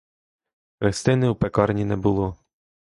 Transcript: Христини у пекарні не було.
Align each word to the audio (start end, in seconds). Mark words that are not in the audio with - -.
Христини 0.79 1.27
у 1.29 1.35
пекарні 1.35 1.85
не 1.85 1.95
було. 1.97 2.35